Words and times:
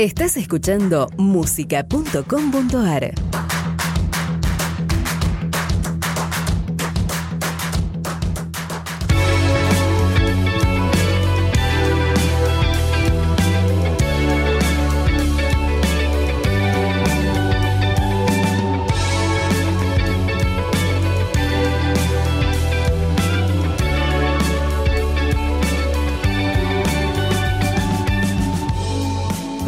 Estás 0.00 0.38
escuchando 0.38 1.10
música.com.ar. 1.18 3.29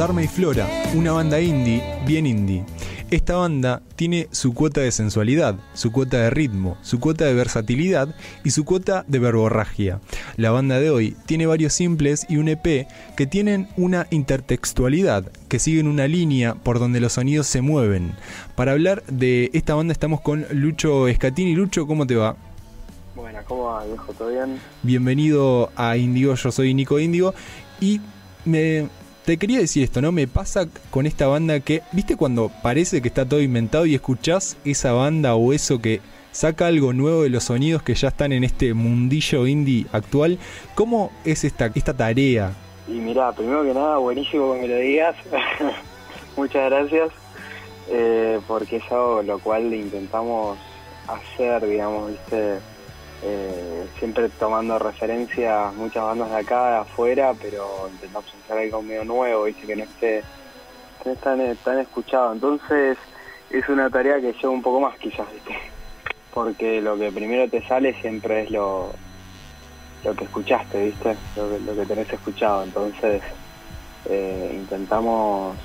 Dharma 0.02 0.24
y 0.24 0.26
Flora, 0.26 0.66
una 0.96 1.12
banda 1.12 1.40
indie, 1.40 1.80
bien 2.04 2.26
indie. 2.26 2.64
Esta 3.12 3.36
banda 3.36 3.82
tiene 3.94 4.26
su 4.32 4.52
cuota 4.52 4.80
de 4.80 4.90
sensualidad, 4.90 5.54
su 5.74 5.92
cuota 5.92 6.16
de 6.16 6.30
ritmo, 6.30 6.76
su 6.82 6.98
cuota 6.98 7.24
de 7.24 7.34
versatilidad 7.34 8.12
y 8.42 8.50
su 8.50 8.64
cuota 8.64 9.04
de 9.06 9.20
verborragia. 9.20 10.00
La 10.36 10.50
banda 10.50 10.80
de 10.80 10.90
hoy 10.90 11.16
tiene 11.26 11.46
varios 11.46 11.72
simples 11.74 12.26
y 12.28 12.38
un 12.38 12.48
EP 12.48 12.88
que 13.16 13.26
tienen 13.28 13.68
una 13.76 14.08
intertextualidad, 14.10 15.30
que 15.46 15.60
siguen 15.60 15.86
una 15.86 16.08
línea 16.08 16.56
por 16.56 16.80
donde 16.80 16.98
los 16.98 17.12
sonidos 17.12 17.46
se 17.46 17.60
mueven. 17.60 18.16
Para 18.56 18.72
hablar 18.72 19.04
de 19.06 19.50
esta 19.52 19.76
banda 19.76 19.92
estamos 19.92 20.20
con 20.20 20.46
Lucho 20.50 21.06
Escatini. 21.06 21.54
Lucho, 21.54 21.86
¿cómo 21.86 22.08
te 22.08 22.16
va? 22.16 22.34
Buenas, 23.14 23.44
¿cómo 23.44 23.66
va, 23.66 23.84
viejo? 23.86 24.12
¿Todo 24.14 24.30
bien? 24.30 24.58
Bienvenido 24.82 25.70
a 25.76 25.96
Indigo, 25.96 26.34
yo 26.34 26.50
soy 26.50 26.74
Nico 26.74 26.98
Indigo 26.98 27.34
y 27.80 28.00
me 28.44 28.88
te 29.24 29.36
quería 29.36 29.58
decir 29.58 29.84
esto, 29.84 30.00
¿no? 30.00 30.12
Me 30.12 30.26
pasa 30.26 30.66
con 30.90 31.06
esta 31.06 31.26
banda 31.26 31.60
que, 31.60 31.82
¿viste 31.92 32.16
cuando 32.16 32.50
parece 32.62 33.00
que 33.00 33.08
está 33.08 33.28
todo 33.28 33.40
inventado 33.40 33.86
y 33.86 33.94
escuchás 33.94 34.56
esa 34.64 34.92
banda 34.92 35.34
o 35.34 35.52
eso 35.52 35.80
que 35.80 36.00
saca 36.32 36.66
algo 36.66 36.92
nuevo 36.92 37.22
de 37.22 37.30
los 37.30 37.44
sonidos 37.44 37.82
que 37.82 37.94
ya 37.94 38.08
están 38.08 38.32
en 38.32 38.44
este 38.44 38.74
mundillo 38.74 39.46
indie 39.46 39.86
actual? 39.92 40.38
¿Cómo 40.74 41.12
es 41.24 41.44
esta, 41.44 41.70
esta 41.74 41.96
tarea? 41.96 42.52
Y 42.88 42.92
mira, 42.92 43.32
primero 43.32 43.62
que 43.62 43.74
nada, 43.74 43.98
buenísimo 43.98 44.54
que 44.54 44.62
me 44.62 44.68
lo 44.68 44.76
digas. 44.76 45.16
Muchas 46.36 46.70
gracias. 46.70 47.10
Eh, 47.88 48.40
porque 48.46 48.76
es 48.76 48.90
algo 48.90 49.22
lo 49.22 49.38
cual 49.38 49.72
intentamos 49.72 50.58
hacer, 51.08 51.66
digamos, 51.66 52.10
¿viste? 52.10 52.58
Eh, 53.24 53.86
siempre 53.98 54.28
tomando 54.30 54.80
referencias 54.80 55.72
muchas 55.74 56.02
bandas 56.02 56.30
de 56.30 56.36
acá, 56.36 56.70
de 56.70 56.76
afuera, 56.78 57.32
pero 57.40 57.88
intentamos 57.88 58.34
hacer 58.44 58.58
algo 58.58 58.82
medio 58.82 59.04
nuevo, 59.04 59.44
dice 59.44 59.64
que 59.64 59.76
no 59.76 59.84
esté, 59.84 60.24
tan, 61.22 61.78
escuchado. 61.78 62.32
Entonces 62.32 62.98
es 63.50 63.68
una 63.68 63.88
tarea 63.90 64.20
que 64.20 64.32
lleva 64.32 64.50
un 64.50 64.62
poco 64.62 64.80
más 64.80 64.98
quizás, 64.98 65.28
porque 66.34 66.80
lo 66.80 66.98
que 66.98 67.12
primero 67.12 67.48
te 67.48 67.64
sale 67.68 67.94
siempre 68.00 68.42
es 68.42 68.50
lo, 68.50 68.92
lo 70.02 70.14
que 70.16 70.24
escuchaste, 70.24 70.86
¿viste? 70.86 71.16
Lo 71.36 71.48
que, 71.48 71.60
lo 71.60 71.76
que 71.76 71.86
tenés 71.86 72.12
escuchado. 72.12 72.64
Entonces 72.64 73.22
eh, 74.06 74.50
intentamos 74.52 75.56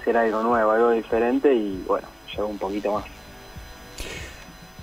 hacer 0.00 0.16
algo 0.16 0.42
nuevo, 0.42 0.72
algo 0.72 0.90
diferente 0.90 1.54
y 1.54 1.80
bueno, 1.86 2.08
lleva 2.34 2.46
un 2.46 2.58
poquito 2.58 2.92
más. 2.92 3.04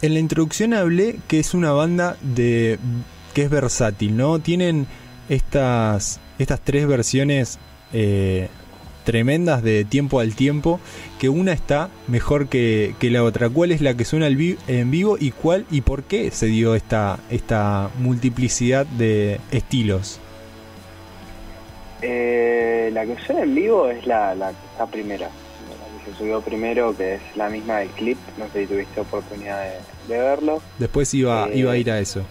En 0.02 0.16
la 0.16 0.19
introducción 0.19 0.73
hablé 0.73 1.17
que 1.27 1.39
es 1.39 1.53
una 1.53 1.71
banda 1.73 2.17
de 2.21 2.80
que 3.35 3.44
es 3.44 3.49
versátil, 3.52 4.17
¿no? 4.17 4.39
Tienen 4.39 4.88
estas, 5.30 6.19
estas 6.39 6.59
tres 6.61 6.88
versiones 6.88 7.59
eh, 7.93 8.49
tremendas 9.03 9.61
de 9.61 9.85
tiempo 9.85 10.19
al 10.19 10.33
tiempo, 10.35 10.80
que 11.19 11.30
una 11.30 11.53
está 11.53 11.89
mejor 12.08 12.47
que, 12.47 12.95
la 12.99 13.23
otra. 13.23 13.47
¿Cuál 13.49 13.71
es 13.71 13.81
la 13.81 13.95
que 13.95 14.03
suena 14.03 14.27
en 14.27 14.92
vivo 14.92 15.17
y 15.20 15.31
cuál 15.31 15.67
y 15.70 15.81
por 15.81 16.03
qué 16.03 16.31
se 16.31 16.47
dio 16.47 16.73
esta, 16.73 17.20
esta 17.30 17.92
multiplicidad 17.99 18.87
de 18.87 19.39
estilos? 19.52 20.20
Eh, 22.02 22.89
la 22.92 23.05
que 23.05 23.15
suena 23.23 23.43
en 23.43 23.53
vivo 23.53 23.87
es 23.87 24.08
la, 24.08 24.33
la, 24.33 24.52
la 24.80 24.86
primera 24.87 25.30
se 26.06 26.14
subió 26.16 26.42
primero, 26.42 26.95
que 26.95 27.16
es 27.16 27.22
la 27.36 27.50
misma 27.50 27.80
del 27.80 27.89
clip, 27.89 28.17
no 28.38 28.48
sé 28.50 28.62
si 28.62 28.67
tuviste 28.67 29.02
oportunidad 29.02 29.64
de, 30.08 30.17
verlo. 30.17 30.62
Después 30.80 31.14
iba, 31.14 31.48
eh, 31.48 31.58
iba 31.58 31.72
a 31.72 31.78
ir 31.78 31.92
a 31.92 32.00
eso. 32.00 32.23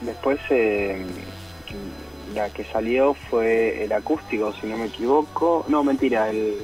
Después 0.00 0.38
eh, 0.50 1.04
la 2.34 2.50
que 2.50 2.64
salió 2.64 3.14
fue 3.14 3.84
el 3.84 3.92
acústico, 3.92 4.52
si 4.60 4.66
no 4.66 4.76
me 4.76 4.86
equivoco. 4.86 5.64
No, 5.68 5.82
mentira, 5.82 6.30
el, 6.30 6.58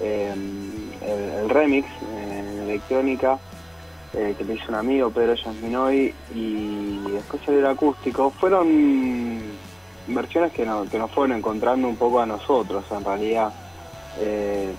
em, 0.00 0.70
el, 1.02 1.48
remix 1.48 1.88
en 2.24 2.60
electrónica 2.68 3.38
que 4.12 4.44
me 4.44 4.54
hizo 4.54 4.64
un 4.68 4.74
amigo, 4.74 5.10
Pedro 5.10 5.34
Yasminoy, 5.34 6.12
y 6.34 6.98
después 7.12 7.40
salió 7.44 7.60
el 7.60 7.66
acústico. 7.66 8.30
Fueron 8.30 9.40
versiones 10.08 10.52
que, 10.52 10.64
no, 10.66 10.84
que 10.88 10.98
nos 10.98 11.10
fueron 11.10 11.36
encontrando 11.36 11.88
un 11.88 11.96
poco 11.96 12.20
a 12.20 12.26
nosotros, 12.26 12.84
en 12.90 13.04
realidad. 13.04 13.52
Eh, 14.18 14.72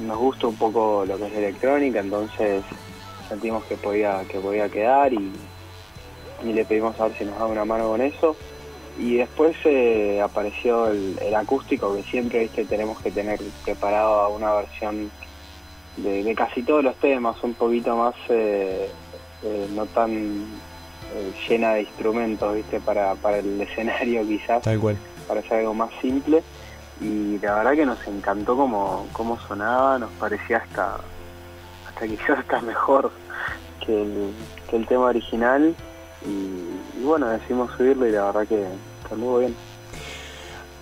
nos 0.00 0.18
gusta 0.18 0.46
un 0.46 0.56
poco 0.56 1.04
lo 1.06 1.16
que 1.16 1.26
es 1.26 1.32
electrónica, 1.34 2.00
entonces 2.00 2.62
sentimos 3.28 3.64
que 3.64 3.76
podía, 3.76 4.22
que 4.28 4.38
podía 4.38 4.68
quedar 4.68 5.12
y, 5.12 5.32
le 6.44 6.64
pedimos 6.64 6.98
a 7.00 7.08
ver 7.08 7.18
si 7.18 7.24
nos 7.24 7.38
da 7.38 7.46
una 7.46 7.64
mano 7.64 7.88
con 7.88 8.00
eso. 8.00 8.36
Y 8.96 9.16
después 9.16 9.56
eh, 9.64 10.20
apareció 10.22 10.88
el, 10.88 11.34
acústico, 11.34 11.94
que 11.96 12.02
siempre 12.04 12.40
viste 12.40 12.64
tenemos 12.64 12.98
que 13.00 13.10
tener 13.10 13.40
preparado 13.64 14.20
a 14.20 14.28
una 14.28 14.54
versión 14.54 15.10
de, 15.96 16.34
casi 16.36 16.62
todos 16.62 16.84
los 16.84 16.94
temas, 16.96 17.36
un 17.42 17.54
poquito 17.54 17.96
más 17.96 18.14
eh, 18.28 18.88
eh, 19.42 19.68
no 19.74 19.86
tan 19.86 20.46
llena 21.48 21.74
de 21.74 21.82
instrumentos, 21.82 22.54
viste, 22.54 22.80
para, 22.80 23.14
para 23.16 23.38
el 23.38 23.60
escenario 23.68 24.26
quizás, 24.26 24.62
Tal 24.62 24.78
cual. 24.78 24.96
para 25.26 25.40
hacer 25.40 25.58
algo 25.58 25.74
más 25.74 25.90
simple 26.00 26.42
y 27.00 27.38
la 27.38 27.54
verdad 27.56 27.72
que 27.72 27.86
nos 27.86 28.06
encantó 28.06 28.56
cómo, 28.56 29.06
cómo 29.12 29.38
sonaba, 29.46 29.98
nos 29.98 30.10
parecía 30.12 30.58
hasta, 30.58 30.98
hasta 31.88 32.06
quizás 32.06 32.30
hasta 32.38 32.60
mejor 32.60 33.10
que 33.84 34.02
el, 34.02 34.32
que 34.68 34.76
el 34.76 34.86
tema 34.86 35.06
original 35.06 35.74
y, 36.26 37.02
bueno, 37.04 37.28
decidimos 37.28 37.70
subirlo 37.76 38.08
y 38.08 38.12
la 38.12 38.24
verdad 38.24 38.46
que 38.48 38.66
muy 39.14 39.40
bien. 39.40 39.54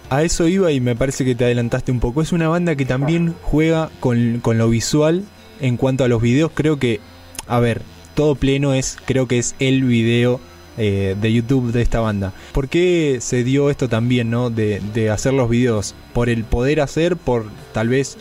A 0.08 0.22
eso 0.22 0.46
iba 0.46 0.70
y 0.70 0.80
me 0.80 0.94
parece 0.94 1.24
que 1.24 1.34
te 1.34 1.44
adelantaste 1.44 1.90
un 1.90 2.00
poco. 2.00 2.22
Es 2.22 2.32
una 2.32 2.48
banda 2.48 2.76
que 2.76 2.84
también 2.84 3.34
juega 3.42 3.90
con, 4.00 4.40
con 4.40 4.56
lo 4.56 4.68
visual 4.68 5.24
en 5.60 5.76
cuanto 5.76 6.04
a 6.04 6.08
los 6.08 6.22
videos. 6.22 6.52
Creo 6.54 6.78
que, 6.78 7.00
a 7.48 7.60
ver, 7.60 7.82
todo 8.14 8.34
pleno 8.36 8.72
es, 8.72 8.98
creo 9.04 9.26
que 9.26 9.38
es 9.38 9.56
el 9.58 9.82
video 9.82 10.40
eh, 10.78 11.16
de 11.20 11.32
YouTube 11.32 11.72
de 11.72 11.82
esta 11.82 12.00
banda. 12.00 12.32
¿Por 12.52 12.68
qué 12.68 13.18
se 13.20 13.44
dio 13.44 13.70
esto 13.70 13.88
también, 13.88 14.30
no? 14.30 14.50
De, 14.50 15.10
hacer 15.10 15.32
los 15.32 15.48
videos. 15.48 15.94
¿Por 16.12 16.28
el 16.28 16.44
poder 16.44 16.80
hacer? 16.80 17.16
¿Por 17.16 17.46
tal 17.72 17.88
vez, 17.88 18.18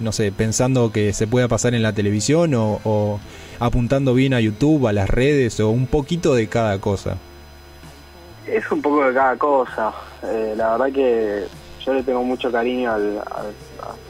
no 0.00 0.12
sé, 0.12 0.32
pensando 0.32 0.90
que 0.90 1.12
se 1.12 1.26
pueda 1.26 1.46
pasar 1.48 1.74
en 1.74 1.82
la 1.82 1.92
televisión 1.92 2.52
o, 2.54 3.20
apuntando 3.60 4.14
bien 4.14 4.34
a 4.34 4.40
YouTube, 4.40 4.86
a 4.86 4.92
las 4.92 5.08
redes 5.08 5.60
o 5.60 5.70
un 5.70 5.86
poquito 5.86 6.34
de 6.34 6.48
cada 6.48 6.80
cosa? 6.80 7.16
Es 8.46 8.70
un 8.70 8.82
poco 8.82 9.04
de 9.04 9.14
cada 9.14 9.36
cosa. 9.36 9.92
Eh, 10.22 10.54
la 10.56 10.72
verdad 10.72 10.92
que 10.92 11.44
yo 11.84 11.94
le 11.94 12.02
tengo 12.02 12.22
mucho 12.22 12.50
cariño 12.50 12.92
al, 12.92 13.22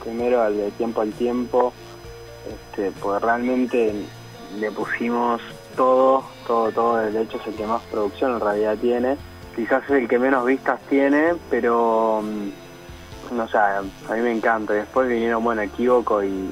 primero 0.02 0.42
al 0.42 0.56
de 0.56 0.70
tiempo 0.72 1.00
al 1.00 1.12
tiempo, 1.12 1.72
este, 2.48 2.90
pues 3.00 3.20
realmente 3.20 3.92
le 4.58 4.70
pusimos 4.70 5.40
todo, 5.76 6.24
todo, 6.48 6.72
todo, 6.72 6.97
de 6.97 7.22
hecho 7.22 7.36
es 7.36 7.47
el 7.47 7.54
que 7.54 7.66
más 7.66 7.82
producción 7.82 8.32
en 8.32 8.41
realidad 8.41 8.76
tiene. 8.78 9.16
Quizás 9.54 9.84
es 9.84 9.91
el 9.91 10.09
que 10.09 10.19
menos 10.19 10.44
vistas 10.47 10.81
tiene, 10.88 11.34
pero 11.50 12.22
mm, 12.22 13.36
no 13.36 13.47
sé, 13.48 13.59
a 13.59 13.83
mí 13.83 14.21
me 14.21 14.33
encanta. 14.33 14.72
Después 14.72 15.09
vinieron, 15.09 15.45
bueno, 15.45 15.60
Equívoco 15.62 16.24
y, 16.24 16.50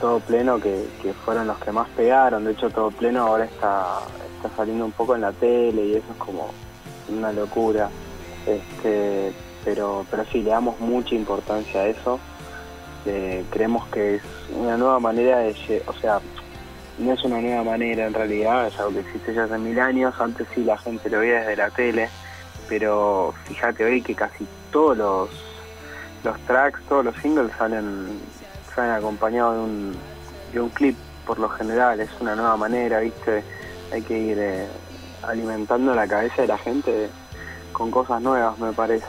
Todo 0.00 0.20
Pleno, 0.20 0.60
que, 0.60 0.86
fueron 1.24 1.48
los 1.48 1.58
que 1.58 1.72
más 1.72 1.88
pegaron. 1.90 2.44
De 2.44 2.52
hecho, 2.52 2.70
Todo 2.70 2.90
Pleno 2.92 3.26
ahora 3.26 3.44
está, 3.44 3.98
está 4.36 4.56
saliendo 4.56 4.84
un 4.84 4.92
poco 4.92 5.16
en 5.16 5.22
la 5.22 5.32
tele 5.32 5.84
y 5.84 5.92
eso 5.96 6.06
es 6.12 6.18
como 6.18 6.50
una 7.08 7.32
locura. 7.32 7.90
Este, 8.46 9.32
pero, 9.64 10.06
pero 10.10 10.24
sí, 10.26 10.42
le 10.42 10.50
damos 10.50 10.78
mucha 10.78 11.16
importancia 11.16 11.80
a 11.80 11.86
eso. 11.86 12.20
Eh, 13.04 13.44
creemos 13.50 13.84
que 13.88 14.16
es 14.16 14.22
una 14.54 14.76
nueva 14.76 15.00
manera 15.00 15.38
de, 15.38 15.82
o 15.86 15.92
sea, 15.94 16.20
no 17.02 17.12
es 17.12 17.24
una 17.24 17.40
nueva 17.40 17.64
manera 17.64 18.06
en 18.06 18.14
realidad, 18.14 18.68
es 18.68 18.78
algo 18.78 18.92
que 18.92 19.00
existe 19.00 19.34
ya 19.34 19.44
hace 19.44 19.58
mil 19.58 19.78
años, 19.78 20.14
antes 20.18 20.46
sí 20.54 20.64
la 20.64 20.78
gente 20.78 21.10
lo 21.10 21.18
veía 21.18 21.40
desde 21.40 21.56
la 21.56 21.70
tele, 21.70 22.08
pero 22.68 23.34
fíjate 23.44 23.84
hoy 23.84 24.02
que 24.02 24.14
casi 24.14 24.46
todos 24.70 24.96
los, 24.96 25.30
los 26.24 26.38
tracks, 26.46 26.80
todos 26.88 27.04
los 27.04 27.16
singles 27.16 27.52
salen, 27.58 28.20
salen 28.74 28.92
acompañados 28.92 29.56
de 29.56 29.60
un, 29.62 29.96
de 30.52 30.60
un 30.60 30.68
clip 30.70 30.96
por 31.26 31.38
lo 31.38 31.48
general, 31.48 32.00
es 32.00 32.10
una 32.20 32.34
nueva 32.34 32.56
manera, 32.56 33.00
viste, 33.00 33.42
hay 33.92 34.02
que 34.02 34.18
ir 34.18 34.38
eh, 34.38 34.66
alimentando 35.22 35.94
la 35.94 36.06
cabeza 36.06 36.42
de 36.42 36.48
la 36.48 36.58
gente 36.58 37.10
con 37.72 37.90
cosas 37.90 38.20
nuevas 38.20 38.58
me 38.58 38.72
parece. 38.72 39.06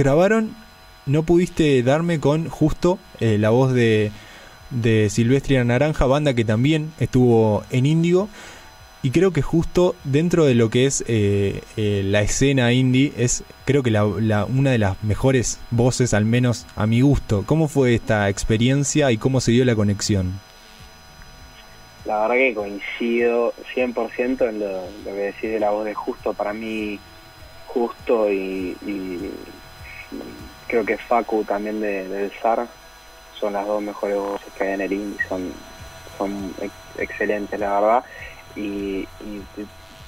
Grabaron, 0.00 0.56
no 1.04 1.24
pudiste 1.24 1.82
darme 1.82 2.20
con 2.20 2.48
justo 2.48 2.98
eh, 3.20 3.36
la 3.38 3.50
voz 3.50 3.74
de, 3.74 4.10
de 4.70 5.10
Silvestria 5.10 5.62
Naranja, 5.62 6.06
banda 6.06 6.32
que 6.34 6.44
también 6.44 6.92
estuvo 6.98 7.64
en 7.70 7.84
Índigo. 7.84 8.28
Y 9.02 9.10
creo 9.12 9.30
que 9.32 9.40
justo 9.40 9.94
dentro 10.04 10.44
de 10.44 10.54
lo 10.54 10.68
que 10.68 10.86
es 10.86 11.04
eh, 11.06 11.62
eh, 11.76 12.02
la 12.04 12.20
escena 12.20 12.72
indie 12.72 13.14
es 13.16 13.44
creo 13.64 13.82
que 13.82 13.90
la, 13.90 14.04
una 14.04 14.70
de 14.70 14.78
las 14.78 15.02
mejores 15.02 15.58
voces, 15.70 16.12
al 16.12 16.26
menos 16.26 16.66
a 16.76 16.86
mi 16.86 17.00
gusto. 17.00 17.44
¿Cómo 17.46 17.68
fue 17.68 17.94
esta 17.94 18.28
experiencia 18.28 19.10
y 19.10 19.16
cómo 19.16 19.40
se 19.40 19.52
dio 19.52 19.64
la 19.64 19.74
conexión? 19.74 20.38
La 22.04 22.20
verdad 22.20 22.34
que 22.34 22.54
coincido 22.54 23.54
100% 23.74 24.48
en 24.48 24.60
lo, 24.60 24.82
que 25.04 25.12
decís 25.12 25.50
de 25.50 25.60
la 25.60 25.70
voz 25.70 25.84
de 25.84 25.94
Justo. 25.94 26.34
Para 26.34 26.52
mí, 26.52 26.98
Justo 27.68 28.30
y, 28.30 28.76
creo 30.66 30.84
que 30.84 30.96
Facu 30.96 31.44
también 31.44 31.80
de, 31.80 32.08
del 32.08 32.32
SAR 32.40 32.66
son 33.38 33.54
las 33.54 33.66
dos 33.66 33.82
mejores 33.82 34.16
voces 34.16 34.52
que 34.56 34.64
hay 34.64 34.72
en 34.74 34.80
el 34.82 34.92
indie. 34.92 35.18
Son, 35.28 35.52
son 36.18 36.54
excelentes, 36.98 37.58
la 37.58 37.80
verdad. 37.80 38.04
Y, 38.56 39.06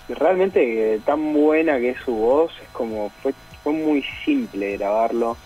realmente 0.09 1.01
tan 1.07 1.33
buena 1.33 1.79
que 1.79 1.91
es 1.91 1.99
su 2.05 2.15
voz, 2.15 2.53
es 2.63 2.69
como 2.71 3.11
fue, 3.23 3.33
fue 3.63 3.73
muy 3.73 4.05
simple 4.25 4.77
grabarlo, 4.77 5.37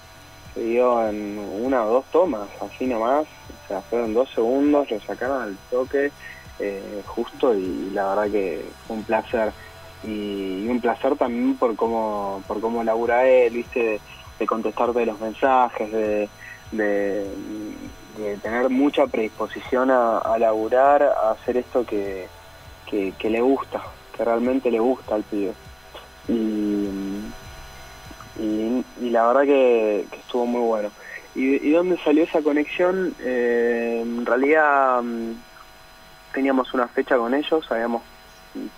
se 0.55 0.61
dio 0.65 1.07
en 1.09 1.39
una 1.61 1.85
o 1.85 1.93
dos 1.93 2.05
tomas, 2.07 2.49
así 2.61 2.87
nomás, 2.87 3.27
o 3.65 3.69
sea, 3.69 3.81
fueron 3.83 4.15
dos 4.15 4.29
segundos, 4.31 4.91
lo 4.91 4.99
sacaron 5.01 5.43
al 5.43 5.57
toque 5.71 6.11
eh, 6.59 7.03
justo 7.07 7.55
y 7.55 7.91
la 7.93 8.15
verdad 8.15 8.31
que 8.33 8.65
fue 8.87 8.97
un 8.97 9.05
placer. 9.05 9.53
Y, 10.03 10.67
un 10.69 10.81
placer 10.81 11.17
también 11.17 11.57
por 11.57 11.77
cómo 11.77 12.43
por 12.47 12.61
cómo 12.61 12.83
labura 12.83 13.27
él, 13.29 13.55
viste, 13.55 14.01
de, 14.39 14.47
contestarte 14.47 15.07
los 15.07 15.21
mensajes, 15.21 15.91
de, 15.93 16.29
de, 16.73 17.29
tener 18.43 18.69
mucha 18.71 19.07
predisposición 19.07 19.91
a, 19.91 20.19
a 20.19 20.39
laburar, 20.39 21.03
a 21.03 21.31
hacer 21.33 21.59
esto 21.59 21.85
que 21.85 22.29
que, 22.87 23.31
le 23.31 23.41
gusta, 23.41 23.83
que 24.17 24.25
realmente 24.25 24.71
le 24.71 24.81
gusta 24.81 25.15
al 25.15 25.23
pibe. 25.25 25.53
Y, 26.29 26.89
y, 28.39 29.11
la 29.11 29.27
verdad 29.27 29.43
que, 29.43 30.07
estuvo 30.13 30.47
muy 30.47 30.61
bueno. 30.61 30.91
¿Y, 31.35 31.69
y 31.69 31.71
dónde 31.73 31.99
salió 32.03 32.25
esa 32.25 32.43
conexión? 32.43 33.15
Eh, 33.21 34.01
en 34.03 34.25
realidad 34.25 35.03
mm, 35.03 35.33
teníamos 36.33 36.73
una 36.73 36.89
fecha 36.89 37.17
con 37.17 37.35
ellos, 37.35 37.71
habíamos, 37.71 38.03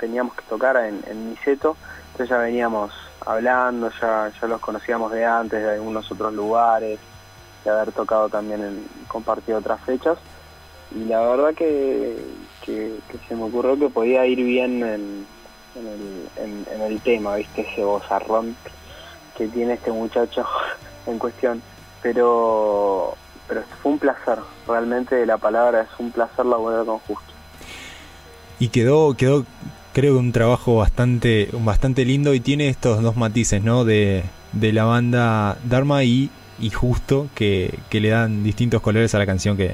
teníamos 0.01 0.35
que 0.35 0.43
tocar 0.43 0.77
en, 0.77 1.03
en 1.07 1.31
Niceto, 1.31 1.77
entonces 2.13 2.31
ya 2.31 2.39
veníamos 2.39 2.93
hablando, 3.29 3.91
ya, 4.01 4.33
ya 4.41 4.49
los 4.49 4.59
conocíamos 4.59 5.13
de 5.13 5.25
antes, 5.25 5.63
de 5.63 5.75
algunos 5.75 6.11
otros 6.11 6.33
lugares, 6.33 6.99
de 7.63 7.71
haber 7.71 7.93
tocado 7.93 8.31
también, 8.31 8.63
en, 8.63 8.87
compartido 9.07 9.59
otras 9.59 9.81
fechas. 9.83 10.17
Y 10.91 11.05
la 11.05 11.21
verdad 11.21 11.55
que, 11.55 12.17
que, 12.65 12.99
se 13.29 13.37
me 13.37 13.45
ocurrió 13.45 13.79
que 13.79 13.91
podía 13.91 14.25
ir 14.25 14.43
bien 14.43 14.83
en, 14.83 15.27
el, 16.81 17.01
tema, 17.03 17.37
¿viste? 17.37 17.61
Ese 17.71 17.85
bozarrón 17.85 18.57
que 19.37 19.47
tiene 19.49 19.75
este 19.75 19.93
muchacho 19.93 20.47
en 21.07 21.19
cuestión. 21.19 21.63
Pero, 22.03 23.15
pero 23.47 23.63
fue 23.83 23.93
un 23.93 23.99
placer, 23.99 24.39
realmente 24.67 25.27
la 25.27 25.37
palabra 25.37 25.83
es 25.83 25.89
un 25.99 26.11
placer 26.13 26.47
laborar 26.47 26.87
con 26.87 26.99
Justo. 27.01 27.35
Y 28.59 28.71
quedó, 28.71 29.15
quedó 29.15 29.45
creo 29.93 30.15
que 30.15 30.19
un 30.21 30.33
trabajo 30.33 30.77
bastante, 30.77 31.49
bastante 31.53 32.05
lindo 32.05 32.35
y 32.35 32.41
tiene 32.41 32.69
estos 32.69 33.03
dos 33.03 33.17
matices, 33.17 33.63
¿no? 33.63 33.85
De, 33.85 34.25
de 34.53 34.73
la 34.73 34.85
banda 34.85 35.59
Dharma 35.65 36.05
y, 36.05 36.31
y 36.59 36.71
Justo, 36.71 37.29
que, 37.35 37.79
que 37.91 38.01
le 38.01 38.09
dan 38.09 38.43
distintos 38.43 38.81
colores 38.83 39.15
a 39.15 39.19
la 39.19 39.27
canción 39.27 39.57
que, 39.57 39.73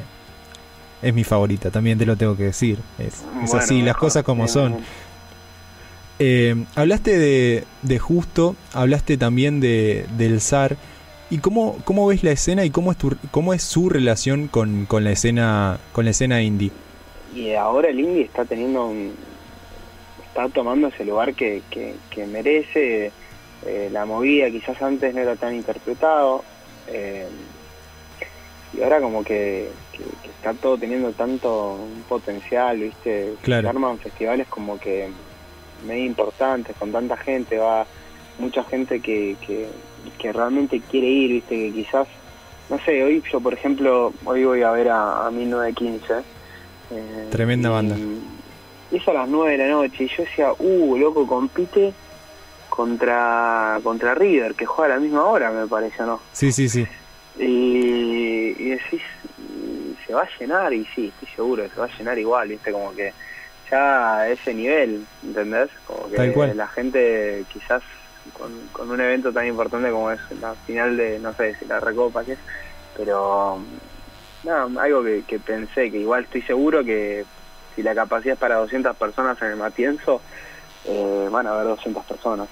es 1.04 1.14
mi 1.14 1.22
favorita, 1.22 1.70
también 1.70 1.98
te 1.98 2.06
lo 2.06 2.16
tengo 2.16 2.36
que 2.36 2.44
decir. 2.44 2.78
Es, 2.98 3.24
así, 3.54 3.82
las 3.82 3.96
cosas 3.96 4.24
como 4.24 4.48
son. 4.48 4.76
Eh, 6.18 6.64
hablaste 6.74 7.18
de, 7.18 7.64
de, 7.82 7.98
Justo, 7.98 8.56
hablaste 8.72 9.18
también 9.18 9.60
de, 9.60 10.06
del 10.16 10.40
zar. 10.40 10.76
¿Y 11.30 11.38
cómo, 11.38 11.78
cómo 11.84 12.06
ves 12.06 12.22
la 12.22 12.30
escena 12.30 12.64
y 12.64 12.70
cómo 12.70 12.90
es, 12.90 12.96
tu, 12.96 13.16
cómo 13.30 13.52
es 13.52 13.62
su 13.62 13.90
relación 13.90 14.48
con, 14.48 14.86
con, 14.86 15.04
la 15.04 15.12
escena 15.12 15.78
con 15.92 16.04
la 16.04 16.12
escena 16.12 16.42
indie? 16.42 16.70
Y 17.34 17.52
ahora 17.52 17.88
el 17.88 18.00
indie 18.00 18.22
está 18.22 18.44
teniendo 18.44 18.92
está 20.34 20.48
tomando 20.48 20.88
ese 20.88 21.04
lugar 21.04 21.32
que, 21.34 21.62
que, 21.70 22.26
merece. 22.26 23.12
Eh, 23.64 23.88
la 23.90 24.04
movida 24.04 24.50
quizás 24.50 24.82
antes 24.82 25.14
no 25.14 25.20
era 25.20 25.36
tan 25.36 25.54
interpretado. 25.54 26.44
Eh, 26.88 27.28
y 28.72 28.82
ahora 28.82 29.00
como 29.00 29.22
que, 29.22 29.70
está 30.24 30.52
todo 30.54 30.76
teniendo 30.76 31.12
tanto 31.12 31.78
potencial, 32.08 32.80
¿viste? 32.80 33.34
Claro. 33.42 33.62
Se 33.62 33.68
arman 33.68 33.98
festivales 33.98 34.48
como 34.48 34.78
que 34.78 35.08
medio 35.86 36.04
importantes, 36.04 36.74
con 36.76 36.90
tanta 36.90 37.16
gente, 37.16 37.56
va 37.56 37.86
mucha 38.38 38.64
gente 38.64 38.98
que, 38.98 39.36
que, 39.46 40.32
realmente 40.32 40.80
quiere 40.90 41.06
ir, 41.06 41.30
¿viste? 41.34 41.54
Que 41.54 41.72
quizás, 41.72 42.08
no 42.68 42.78
sé, 42.84 43.04
hoy 43.04 43.22
yo 43.30 43.40
por 43.40 43.54
ejemplo, 43.54 44.12
hoy 44.24 44.44
voy 44.44 44.62
a 44.62 44.72
ver 44.72 44.88
a, 44.88 45.26
a 45.26 45.30
1915. 45.30 46.14
Eh, 46.90 47.28
Tremenda 47.30 47.70
banda. 47.70 47.96
Es 48.96 49.08
a 49.08 49.12
las 49.12 49.28
9 49.28 49.52
de 49.52 49.58
la 49.58 49.68
noche 49.68 50.04
y 50.04 50.08
yo 50.08 50.22
decía, 50.22 50.52
uh, 50.58 50.96
loco, 50.96 51.26
compite 51.26 51.92
contra 52.68 53.78
contra 53.82 54.14
River, 54.14 54.54
que 54.54 54.66
juega 54.66 54.94
a 54.94 54.96
la 54.96 55.00
misma 55.00 55.24
hora, 55.24 55.50
me 55.50 55.66
parece, 55.66 56.02
¿no? 56.02 56.20
Sí, 56.32 56.52
sí, 56.52 56.68
sí. 56.68 56.86
Y, 57.38 58.54
y 58.58 58.70
decís, 58.70 59.02
se 60.06 60.14
va 60.14 60.22
a 60.22 60.38
llenar, 60.38 60.72
y 60.72 60.84
sí, 60.94 61.12
estoy 61.14 61.28
seguro, 61.34 61.68
se 61.68 61.80
va 61.80 61.86
a 61.86 61.98
llenar 61.98 62.18
igual, 62.18 62.48
viste, 62.48 62.72
como 62.72 62.94
que 62.94 63.12
ya 63.70 64.18
a 64.18 64.28
ese 64.28 64.54
nivel, 64.54 65.06
¿entendés? 65.22 65.70
Como 65.86 66.08
que 66.10 66.54
la 66.54 66.68
gente 66.68 67.44
quizás 67.52 67.82
con, 68.32 68.90
un 68.90 69.00
evento 69.00 69.32
tan 69.32 69.46
importante 69.46 69.90
como 69.90 70.10
es 70.10 70.20
la 70.40 70.54
final 70.66 70.96
de, 70.96 71.18
no 71.18 71.32
sé, 71.34 71.54
si 71.56 71.64
la 71.66 71.80
recopa, 71.80 72.24
qué 72.24 72.32
es, 72.32 72.38
pero 72.96 73.58
nada, 74.44 74.68
algo 74.82 75.02
que, 75.02 75.38
pensé, 75.38 75.90
que 75.90 75.98
igual 75.98 76.24
estoy 76.24 76.42
seguro 76.42 76.84
que 76.84 77.24
si 77.74 77.82
la 77.82 77.94
capacidad 77.94 78.34
es 78.34 78.40
para 78.40 78.56
200 78.56 78.96
personas 78.96 79.40
en 79.42 79.48
el 79.48 79.56
Matienzo, 79.56 80.20
eh, 80.86 81.28
van 81.30 81.46
a 81.46 81.52
haber 81.52 81.66
200 81.66 82.04
personas. 82.04 82.48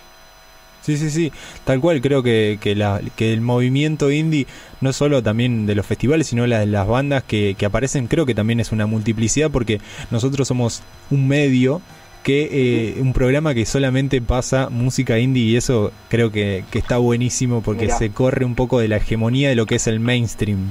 Sí, 0.82 0.96
sí, 0.96 1.10
sí, 1.10 1.32
tal 1.64 1.80
cual, 1.80 2.00
creo 2.00 2.24
que, 2.24 2.58
que, 2.60 2.74
la, 2.74 3.00
que 3.14 3.32
el 3.32 3.40
movimiento 3.40 4.10
indie, 4.10 4.48
no 4.80 4.92
solo 4.92 5.22
también 5.22 5.64
de 5.64 5.76
los 5.76 5.86
festivales, 5.86 6.26
sino 6.26 6.44
la, 6.48 6.66
las 6.66 6.88
bandas 6.88 7.22
que, 7.22 7.54
que 7.56 7.66
aparecen, 7.66 8.08
creo 8.08 8.26
que 8.26 8.34
también 8.34 8.58
es 8.58 8.72
una 8.72 8.86
multiplicidad 8.86 9.48
porque 9.50 9.80
nosotros 10.10 10.48
somos 10.48 10.82
un 11.10 11.28
medio 11.28 11.80
que 12.24 12.94
eh, 12.96 13.00
un 13.00 13.12
programa 13.12 13.54
que 13.54 13.66
solamente 13.66 14.20
pasa 14.20 14.70
música 14.70 15.18
indie 15.18 15.44
y 15.44 15.56
eso 15.56 15.92
creo 16.08 16.30
que, 16.30 16.64
que 16.70 16.78
está 16.78 16.98
buenísimo 16.98 17.62
porque 17.62 17.90
se 17.90 18.10
corre 18.10 18.44
un 18.44 18.54
poco 18.54 18.78
de 18.80 18.88
la 18.88 18.96
hegemonía 18.96 19.48
de 19.48 19.56
lo 19.56 19.66
que 19.66 19.76
es 19.76 19.86
el 19.86 20.00
mainstream. 20.00 20.68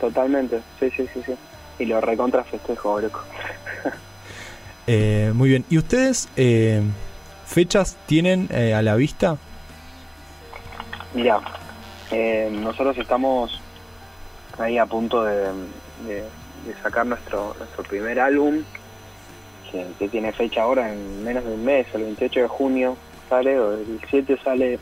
Totalmente, 0.00 0.60
sí, 0.80 0.90
sí, 0.96 1.06
sí, 1.14 1.20
sí. 1.24 1.32
Y 1.78 1.86
lo 1.86 2.00
recontra 2.00 2.44
festejo, 2.44 2.90
eh, 4.86 5.32
muy 5.34 5.48
bien. 5.48 5.64
¿Y 5.68 5.78
ustedes 5.78 6.28
eh, 6.36 6.82
¿Fechas 7.52 7.98
tienen 8.06 8.48
eh, 8.50 8.72
a 8.72 8.80
la 8.80 8.96
vista? 8.96 9.36
Mira, 11.12 11.38
eh, 12.10 12.48
nosotros 12.50 12.96
estamos 12.96 13.60
ahí 14.58 14.78
a 14.78 14.86
punto 14.86 15.22
de, 15.22 15.50
sacar 16.82 17.04
nuestro 17.04 17.54
nuestro 17.58 17.82
primer 17.84 18.18
álbum, 18.20 18.62
que, 19.70 20.08
tiene 20.08 20.32
fecha 20.32 20.62
ahora 20.62 20.90
en 20.94 21.22
menos 21.22 21.44
de 21.44 21.52
un 21.52 21.62
mes, 21.62 21.86
el 21.92 22.04
28 22.04 22.40
de 22.40 22.48
junio 22.48 22.96
sale, 23.28 23.60
o 23.60 23.74
el 23.74 23.86
17 23.86 24.38
sale 24.42 24.78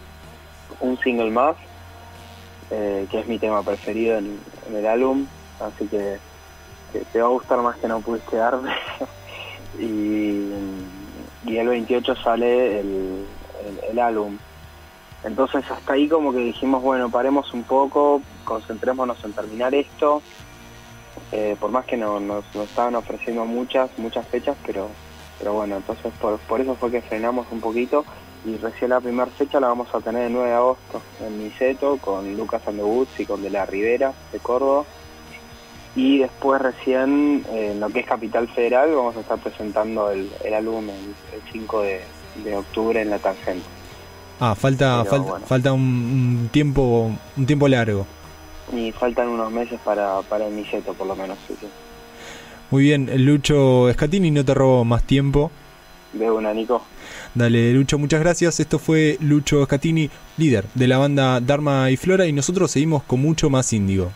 un 0.78 0.96
single 1.00 1.32
más, 1.32 1.56
que 2.68 3.18
es 3.20 3.26
mi 3.26 3.40
tema 3.40 3.64
preferido 3.64 4.16
en, 4.18 4.38
el 4.72 4.86
álbum, 4.86 5.26
así 5.58 5.88
que, 5.88 6.18
te 6.98 7.20
va 7.20 7.28
a 7.28 7.30
gustar 7.30 7.58
más 7.60 7.76
que 7.76 7.88
no 7.88 8.00
pudiste 8.00 8.36
darme. 8.36 8.72
y 9.78 11.56
el 11.56 11.68
28 11.68 12.16
sale 12.16 12.80
el, 12.80 13.26
el, 13.90 13.98
álbum. 13.98 14.38
Entonces 15.24 15.64
hasta 15.70 15.92
ahí 15.92 16.08
como 16.08 16.32
que 16.32 16.38
dijimos, 16.38 16.82
bueno, 16.82 17.10
paremos 17.10 17.52
un 17.52 17.64
poco, 17.64 18.22
concentrémonos 18.44 19.22
en 19.24 19.32
terminar 19.32 19.74
esto, 19.74 20.22
eh, 21.32 21.56
por 21.60 21.70
más 21.70 21.84
que 21.84 21.96
no, 21.96 22.20
nos, 22.20 22.44
estaban 22.54 22.94
ofreciendo 22.94 23.44
muchas, 23.44 23.90
muchas 23.98 24.26
fechas, 24.28 24.56
pero, 24.64 24.88
pero 25.38 25.52
bueno, 25.52 25.76
entonces 25.76 26.12
por, 26.20 26.38
por 26.40 26.60
eso 26.60 26.74
fue 26.74 26.90
que 26.90 27.02
frenamos 27.02 27.46
un 27.50 27.60
poquito 27.60 28.04
y 28.44 28.56
recién 28.56 28.90
la 28.90 29.00
primera 29.00 29.30
fecha 29.30 29.60
la 29.60 29.68
vamos 29.68 29.94
a 29.94 30.00
tener 30.00 30.24
el 30.24 30.32
9 30.32 30.48
de 30.48 30.54
agosto 30.54 31.02
en 31.20 31.38
Miseto 31.38 31.98
con 31.98 32.34
Lucas 32.36 32.62
Woods 32.66 33.20
y 33.20 33.26
con 33.26 33.42
De 33.42 33.50
la 33.50 33.66
Rivera 33.66 34.14
de 34.32 34.38
Córdoba 34.38 34.84
y 35.96 36.18
después 36.18 36.62
recién 36.62 37.44
en 37.52 37.80
lo 37.80 37.88
que 37.88 38.00
es 38.00 38.06
Capital 38.06 38.48
Federal 38.48 38.94
vamos 38.94 39.16
a 39.16 39.20
estar 39.20 39.38
presentando 39.38 40.10
el, 40.10 40.30
álbum 40.54 40.88
el, 40.88 41.14
5 41.52 41.82
de, 41.82 42.56
octubre 42.56 43.00
en 43.00 43.10
la 43.10 43.18
Tangente. 43.18 43.66
Ah, 44.38 44.54
falta, 44.54 45.02
Pero 45.02 45.10
falta, 45.10 45.30
bueno. 45.30 45.46
falta 45.46 45.72
un, 45.72 45.82
un 45.82 46.48
tiempo, 46.50 47.10
un 47.36 47.46
tiempo 47.46 47.68
largo. 47.68 48.06
Y 48.72 48.92
faltan 48.92 49.28
unos 49.28 49.50
meses 49.50 49.80
para, 49.84 50.22
para 50.22 50.46
el 50.46 50.56
Niceto, 50.56 50.94
por 50.94 51.06
lo 51.06 51.16
menos. 51.16 51.36
Sí, 51.46 51.54
sí. 51.60 51.66
Muy 52.70 52.84
bien, 52.84 53.10
Lucho 53.26 53.92
Scatini, 53.92 54.30
no 54.30 54.44
te 54.44 54.54
robo 54.54 54.84
más 54.84 55.02
tiempo. 55.02 55.50
De 56.12 56.30
una, 56.30 56.54
Nico. 56.54 56.82
Dale, 57.34 57.72
Lucho, 57.72 57.98
muchas 57.98 58.20
gracias. 58.20 58.60
Esto 58.60 58.78
fue 58.78 59.16
Lucho 59.20 59.64
Scatini, 59.64 60.08
líder 60.36 60.66
de 60.74 60.86
la 60.86 60.98
banda 60.98 61.40
Dharma 61.40 61.90
y 61.90 61.96
Flora, 61.96 62.26
y 62.26 62.32
nosotros 62.32 62.70
seguimos 62.70 63.02
con 63.02 63.20
mucho 63.20 63.50
más 63.50 63.72
índigo. 63.72 64.12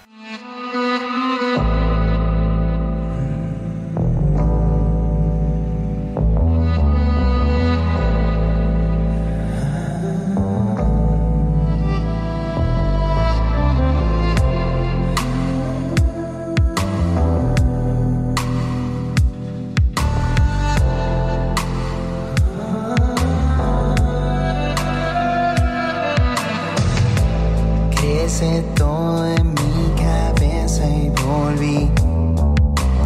Crece 28.25 28.65
todo 28.75 29.27
en 29.27 29.49
mi 29.49 30.03
cabeza 30.03 30.89
y 30.89 31.11
volví. 31.11 31.91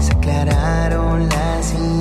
Se 0.01 0.13
aclararon 0.13 1.29
las 1.29 1.75
ideas 1.75 1.98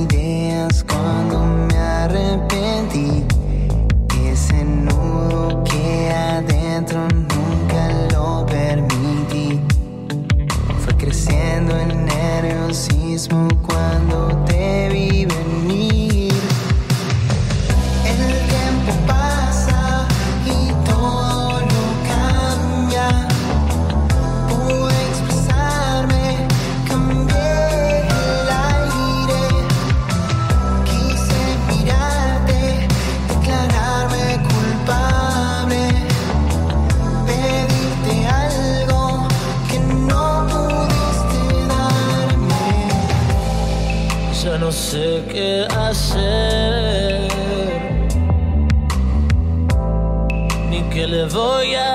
qué 51.38 51.78
le 51.78 51.87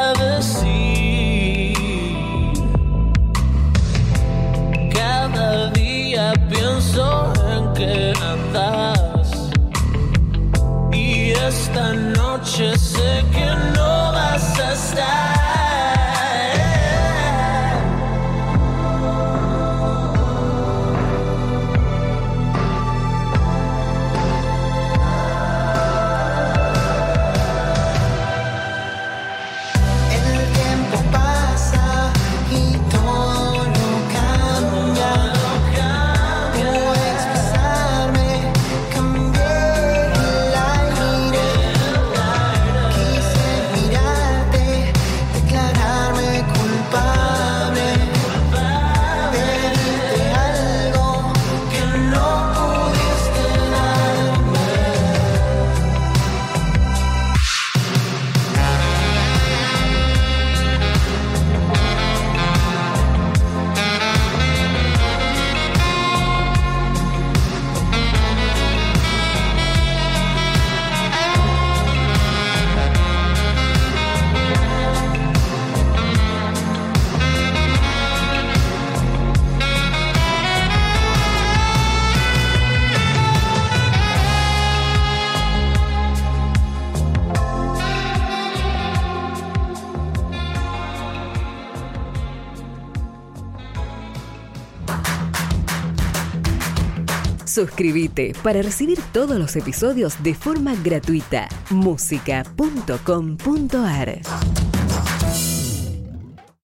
Suscríbete 97.53 98.33
para 98.43 98.63
recibir 98.63 98.99
todos 99.13 99.39
los 99.39 99.55
episodios 99.57 100.23
de 100.23 100.35
forma 100.35 100.75
gratuita. 100.83 101.51
música.com.ar 101.69 104.62